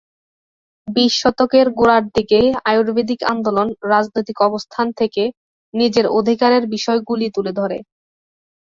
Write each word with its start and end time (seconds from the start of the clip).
বিশ 0.87 1.13
শতকের 1.21 1.67
গোড়ার 1.71 2.03
দিকে 2.15 2.39
আয়ুর্বেদিক 2.65 3.19
আন্দোলন 3.31 3.67
রাজনৈতিক 3.91 4.37
অবস্থান 4.41 4.87
থেকে 4.99 5.23
নিজের 5.73 6.05
অধিকারের 6.19 6.63
বিষয়গুলি 6.75 7.27
তুলে 7.35 7.51
ধরে। 7.59 7.77